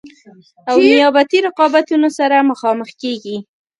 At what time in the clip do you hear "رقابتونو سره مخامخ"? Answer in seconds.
1.47-2.89